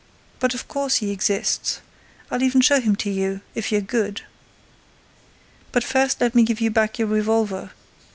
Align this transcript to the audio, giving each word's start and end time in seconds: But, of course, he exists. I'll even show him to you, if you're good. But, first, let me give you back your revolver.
But, 0.39 0.55
of 0.55 0.67
course, 0.67 0.95
he 0.95 1.11
exists. 1.11 1.79
I'll 2.31 2.41
even 2.41 2.59
show 2.61 2.81
him 2.81 2.95
to 2.95 3.11
you, 3.11 3.41
if 3.53 3.71
you're 3.71 3.81
good. 3.81 4.21
But, 5.71 5.83
first, 5.83 6.19
let 6.19 6.33
me 6.33 6.41
give 6.41 6.59
you 6.59 6.71
back 6.71 6.97
your 6.97 7.07
revolver. 7.07 7.69